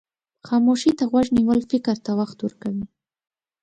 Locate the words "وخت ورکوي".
2.19-2.85